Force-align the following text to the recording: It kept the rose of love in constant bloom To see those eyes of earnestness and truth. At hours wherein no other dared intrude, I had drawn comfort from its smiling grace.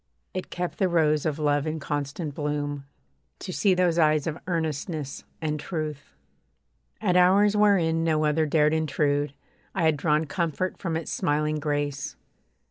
It 0.33 0.49
kept 0.49 0.79
the 0.79 0.89
rose 0.89 1.27
of 1.27 1.37
love 1.37 1.67
in 1.67 1.79
constant 1.79 2.33
bloom 2.33 2.85
To 3.37 3.53
see 3.53 3.75
those 3.75 3.99
eyes 3.99 4.25
of 4.25 4.39
earnestness 4.47 5.25
and 5.43 5.59
truth. 5.59 6.15
At 6.99 7.15
hours 7.15 7.55
wherein 7.55 8.03
no 8.03 8.25
other 8.25 8.47
dared 8.47 8.73
intrude, 8.73 9.35
I 9.75 9.83
had 9.83 9.97
drawn 9.97 10.25
comfort 10.25 10.79
from 10.79 10.97
its 10.97 11.11
smiling 11.11 11.59
grace. 11.59 12.15